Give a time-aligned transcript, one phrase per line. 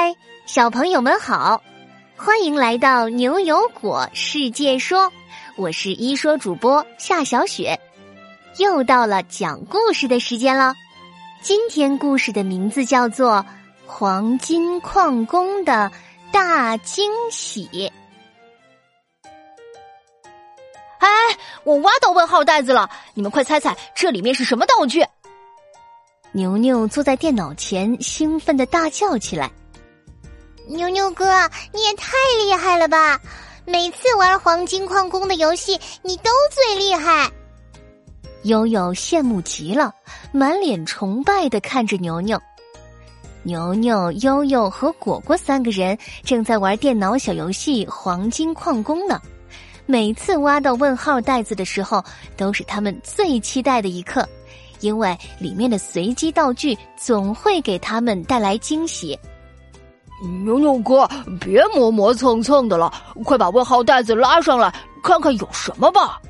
[0.00, 0.14] 嗨，
[0.46, 1.60] 小朋友们好，
[2.16, 5.12] 欢迎来到牛油果世界说，
[5.56, 7.80] 我是一说主播夏小雪，
[8.58, 10.72] 又到了讲故事的时间了。
[11.42, 13.44] 今天故事的名字叫做
[13.88, 15.90] 《黄金矿工的
[16.30, 17.68] 大惊喜》。
[21.00, 21.08] 哎，
[21.64, 25.04] 我挖到问号袋子了，你们快猜猜这里面是什么道具？
[26.30, 29.50] 牛牛坐在电脑前，兴奋的大叫起来
[30.68, 31.24] ：“牛牛哥，
[31.72, 32.12] 你也太
[32.44, 33.18] 厉害了吧！
[33.64, 37.30] 每次玩黄金矿工的游戏，你都最厉害。”
[38.44, 39.92] 悠悠羡慕极了，
[40.30, 42.38] 满脸崇拜的看着牛牛。
[43.42, 49.20] 牛牛、悠悠和果果三个人正在玩电脑小游戏《黄金矿工》呢。
[49.86, 52.04] 每次挖到问号袋子的时候，
[52.36, 54.28] 都是他们最期待的一刻。
[54.80, 59.18] 因为里面的随机道具总会给他们带来惊喜。
[60.20, 61.08] 牛牛哥，
[61.40, 62.92] 别磨磨蹭蹭的了，
[63.24, 66.20] 快把问号袋子拉上来，看看有什么吧。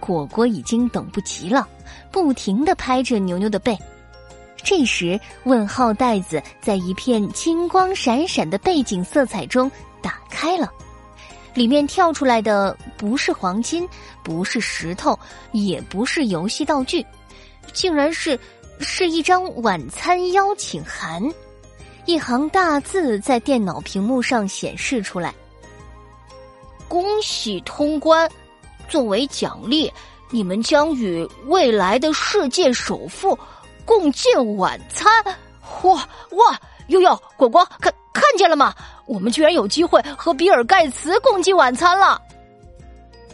[0.00, 1.66] 果果已经等不及了，
[2.10, 3.78] 不停的拍着牛牛的背。
[4.56, 9.70] 这时，问号袋子在一片金光闪闪的背景色彩中
[10.02, 10.70] 打开了，
[11.52, 13.86] 里面跳出来的不是黄金，
[14.22, 15.18] 不是石头，
[15.52, 17.04] 也不是游戏道具。
[17.72, 18.38] 竟然是
[18.78, 21.22] 是一张晚餐邀请函，
[22.06, 25.34] 一行大字在电脑屏幕上显示出来
[26.86, 28.30] ：“恭喜通关，
[28.88, 29.90] 作为奖励，
[30.30, 33.38] 你们将与未来的世界首富
[33.84, 35.10] 共进晚餐。”
[35.82, 36.60] 哇哇！
[36.88, 38.74] 悠悠、果果，看看见了吗？
[39.06, 42.20] 我们居然有机会和比尔盖茨共进晚餐了！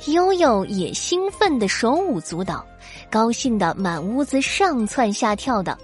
[0.07, 2.65] 悠悠也兴奋的手舞足蹈。
[3.11, 5.77] 高兴的满屋子上蹿下跳的，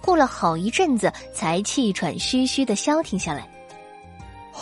[0.00, 3.48] 过了好一阵子，才气喘吁吁的消停下来。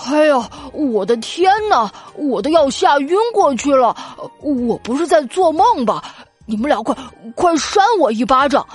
[0.06, 3.94] 哎呀，我的天哪，我都要吓晕过去了！
[4.40, 6.02] 我不是在做梦吧？
[6.46, 6.96] 你们俩快
[7.34, 8.66] 快扇我一巴掌！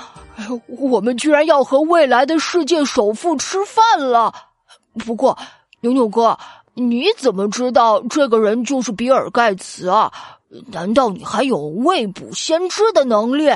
[0.67, 4.33] 我们居然要和未来的世界首富吃饭了！
[5.05, 5.37] 不过，
[5.81, 6.37] 牛牛哥，
[6.79, 10.13] 你怎么知道这个人就是比尔盖茨啊？
[10.67, 13.51] 难道你还有未卜先知的能力？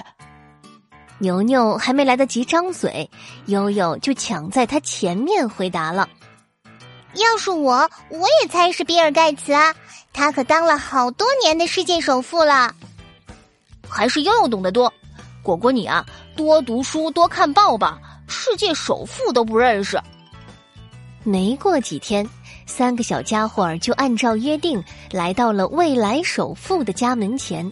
[1.20, 3.08] 牛牛还没来得及张嘴，
[3.46, 6.10] 悠悠就抢在他前面回答了
[7.14, 9.76] ：“要是我，我也猜是比尔盖茨啊！
[10.12, 12.74] 他可当了好多年的世界首富了。
[13.88, 14.92] 还是悠悠懂得多。
[15.44, 16.04] 果果你啊，
[16.36, 18.00] 多读书，多看报吧。
[18.28, 20.02] 世界首富都不认识。”
[21.24, 22.28] 没过几天。
[22.66, 27.70] 三个小家伙儿就按照约定来到了未来首富的家门前，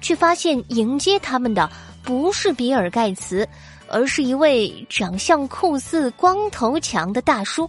[0.00, 1.70] 却发现迎接他们的
[2.02, 3.48] 不是比尔盖茨，
[3.88, 7.68] 而是一位长相酷似光头强的大叔。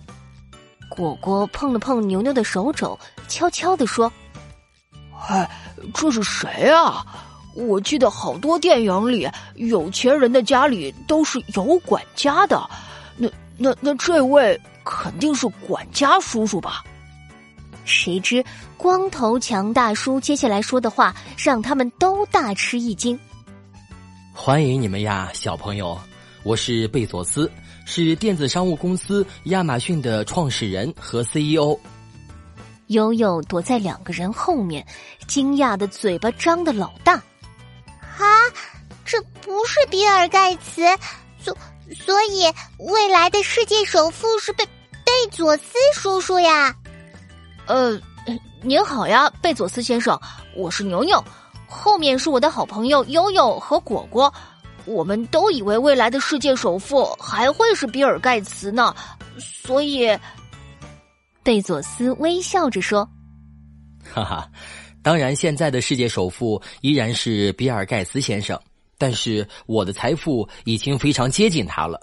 [0.90, 4.12] 果果碰了碰牛牛的手肘，悄悄地说
[5.28, 5.50] ：“哎，
[5.94, 7.06] 这是谁啊？
[7.56, 12.70] 我记得好多电影里有钱人的家里都是有管家的，
[13.16, 16.84] 那那那这位。”肯定是管家叔叔吧？
[17.86, 18.44] 谁知
[18.78, 23.20] 光头强大叔接下来说的话让他们都大吃一惊。
[24.34, 26.00] 欢迎你们呀，小朋友！
[26.44, 27.52] 我是贝佐斯，
[27.86, 31.78] 是电子商务公司亚马逊的创始人和 CEO。
[32.88, 34.86] 悠悠躲在两个人后面，
[35.28, 37.14] 惊讶的嘴巴张的老大。
[37.14, 38.24] 啊，
[39.06, 40.82] 这不是比尔盖茨，
[41.40, 41.58] 所
[41.94, 42.44] 所以
[42.80, 44.66] 未来的世界首富是贝。
[45.06, 46.76] 贝佐斯叔叔呀，
[47.68, 48.00] 呃，
[48.62, 50.20] 您好呀，贝佐斯先生，
[50.56, 51.24] 我是牛牛，
[51.68, 54.34] 后面是我的好朋友悠悠和果果，
[54.86, 58.96] 我们都以为未来的世界首富还会是比尔盖茨呢，
[59.38, 60.18] 所以，
[61.44, 63.08] 贝佐斯微笑着说
[64.12, 64.50] ：“哈哈，
[65.04, 68.60] 当然，现在的世界首富依然是比尔盖茨先生，
[69.04, 72.00] 但是我的财富已经非常接近他了。”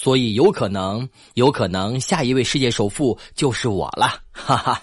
[0.00, 4.82] 所以有可能，有可能下一位世界首富就是我了， 哈哈！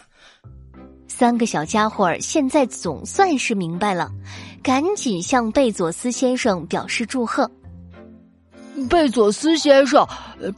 [1.08, 4.12] 三个小家伙现在总算是明白了，
[4.62, 7.50] 赶紧向贝佐斯先生表示祝贺。
[8.90, 10.06] 贝佐斯先生，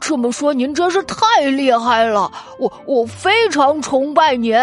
[0.00, 4.54] 这么说您真是太厉害了，我我非常崇拜您。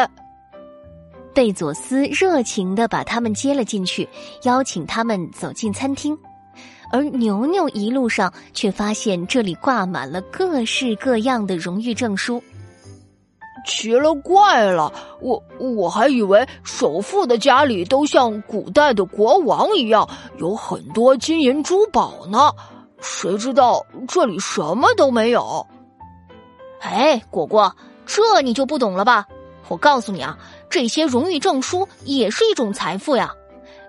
[1.33, 4.07] 贝佐斯热情的把他们接了进去，
[4.43, 6.17] 邀请他们走进餐厅。
[6.95, 12.41] 而牛牛一路上却发现这里挂满了各式各样的荣誉证书，
[13.65, 14.93] 奇了怪了！
[15.19, 20.07] 我我还以为首富的家里都像古代的国王一样，
[20.37, 22.49] 有很多金银珠宝呢，
[23.01, 25.67] 谁知道这里什么都没有。
[26.79, 27.75] 哎，果果，
[28.05, 29.25] 这你就不懂了吧？
[29.67, 30.37] 我告诉你啊，
[30.69, 33.33] 这些荣誉证书也是一种财富呀。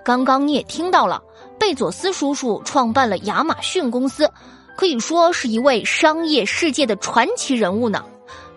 [0.07, 1.21] 刚刚你也听到了，
[1.59, 4.31] 贝佐斯叔叔创办了亚马逊公司，
[4.77, 8.05] 可以说是一位商业世界的传奇人物呢。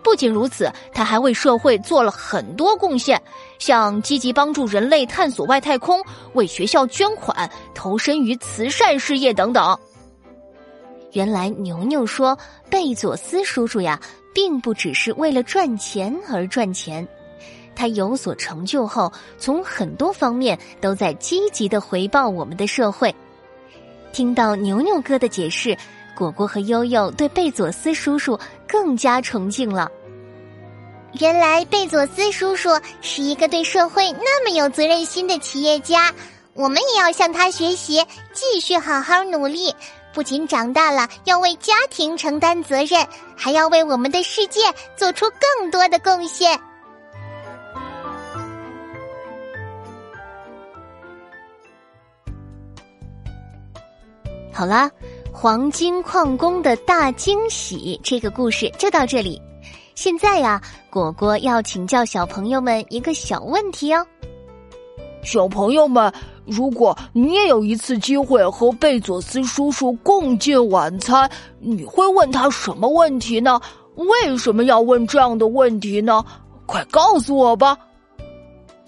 [0.00, 3.20] 不仅如此，他还为社会做了很多贡献，
[3.58, 6.00] 像积极帮助人类探索外太空、
[6.34, 9.76] 为学校捐款、投身于慈善事业等等。
[11.14, 12.38] 原来牛牛说，
[12.70, 13.98] 贝佐斯叔叔呀，
[14.32, 17.04] 并不只是为了赚钱而赚钱，
[17.80, 23.14] 他有所成就后，从很多方面都在积极的回报我们的社会。
[24.12, 25.74] 听到牛牛哥的解释，
[26.14, 28.38] 果果和悠悠对贝佐斯叔叔
[28.68, 29.90] 更加崇敬了。
[31.20, 32.68] 原来贝佐斯叔叔
[33.00, 36.12] 是一个对社会那么有责任心的企业家，
[36.52, 38.04] 我们也要向他学习，
[38.34, 39.74] 继续好好努力。
[40.12, 44.60] 不仅长大了要为家庭承担责任，还要为我们的世界
[44.98, 46.60] 做出更多的贡献。
[54.52, 54.90] 好啦，
[55.32, 59.40] 黄金矿工的大惊喜这个故事就到这里。
[59.94, 60.60] 现在呀，
[60.90, 64.04] 果果要请教小朋友们一个小问题哦。
[65.22, 66.12] 小朋友们，
[66.46, 73.60] 如果你也有一次机会和贝佐斯叔叔共进晚餐，你会问他什么问题呢？
[73.94, 76.24] 为什么要问这样的问题呢？
[76.66, 77.76] 快告诉我吧！